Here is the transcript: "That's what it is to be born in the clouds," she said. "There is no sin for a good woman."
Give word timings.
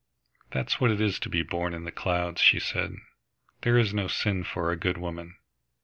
"That's 0.51 0.81
what 0.81 0.89
it 0.89 0.99
is 0.99 1.19
to 1.19 1.29
be 1.29 1.43
born 1.43 1.75
in 1.75 1.83
the 1.83 1.91
clouds," 1.91 2.41
she 2.41 2.59
said. 2.59 2.95
"There 3.61 3.77
is 3.77 3.93
no 3.93 4.07
sin 4.07 4.43
for 4.43 4.71
a 4.71 4.75
good 4.75 4.97
woman." 4.97 5.37